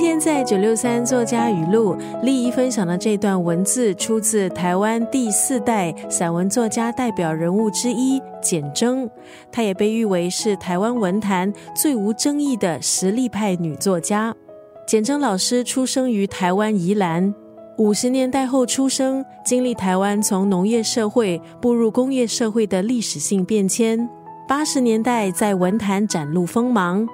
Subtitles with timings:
[0.00, 9.06] 今天在九六三作家语录，丽仪分享的这段文字出自台湾第四代散文作家代表人物之一简征，
[9.52, 14.34] 她也被誉为是台湾文坛最无争议的实力派女作家。
[14.86, 17.34] 简征老师出生于台湾宜兰，
[17.76, 24.08] 五十年代后出生，经历台湾从农业社会步入工业社会的历史性变迁。
[24.48, 27.06] 八十年代在文坛展露锋芒。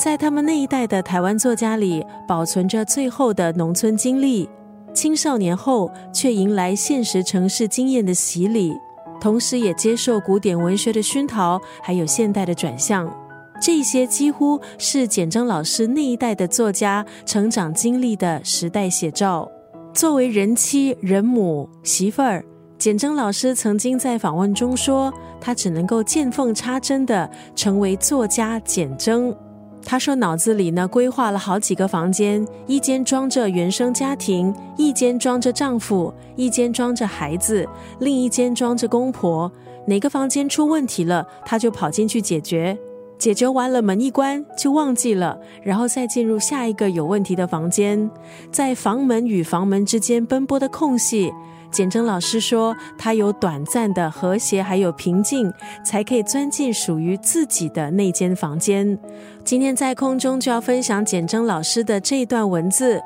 [0.00, 4.48] 在他们那一代的台湾作家里，保存着最后的农村经历。
[4.94, 8.74] 青少年后，却迎来现实城市经验的洗礼，
[9.20, 13.14] 同时也接受古典文学的熏陶，还有现代的转向。
[13.60, 19.46] 这些几乎是简章老师那一代的作家成长经历的时代写照。
[19.92, 22.42] 作为人妻、人母、媳妇儿，
[22.78, 29.36] 简章老师曾经在访问中说：“他只能够见缝插针的成为作家简征。”
[29.84, 37.66] 他说：“脑子里呢规划了好几个房间，一间装着原生家庭，一间装着丈夫，一间装着孩子，
[37.98, 39.50] 另一间装着公婆。
[39.86, 42.78] 哪个房间出问题了，他就跑进去解决。
[43.18, 48.10] 解决完了，门一关就忘记了，然后再进入下一个有问题的房间，
[48.50, 51.32] 在房门与房门之间奔波的空隙。”
[51.70, 55.52] 简征老师说：“他有短暂的和谐，还有平静，
[55.84, 58.98] 才可以钻进属于自己的那间房间。”
[59.44, 63.00] 今天在空中就要分享简征老师的这段文字：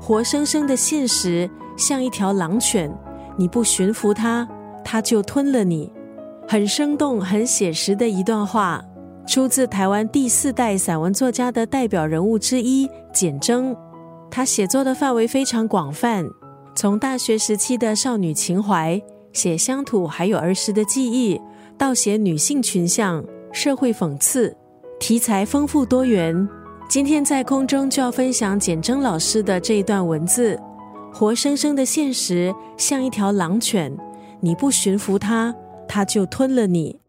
[0.00, 2.92] 活生生的现实像一条狼犬，
[3.36, 4.46] 你不驯服它，
[4.84, 5.92] 它就吞了你。
[6.48, 8.82] 很生动、很写实的一段话，
[9.24, 13.74] 出自台湾第四代散文作家的代表人物之一简征。
[14.32, 16.28] 他写作的范围非常广泛。
[16.74, 19.00] 从大学时期的少女情怀，
[19.32, 21.40] 写乡土还有儿时的记忆，
[21.76, 24.56] 到写女性群像、社会讽刺，
[24.98, 26.48] 题材丰富多元。
[26.88, 30.58] 今天在空中就要分享简征老师的这一段文字：
[31.12, 33.94] 活生生的现实像一条狼犬，
[34.40, 35.54] 你不驯服它，
[35.86, 37.00] 它就吞了你。